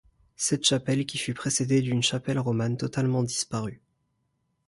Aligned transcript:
Cette 0.35 0.63
chapelle 0.63 1.05
qui 1.05 1.19
fut 1.19 1.35
précédée 1.35 1.79
d'une 1.83 2.01
chapelle 2.01 2.39
romane 2.39 2.75
totalement 2.75 3.21
disparue. 3.21 3.83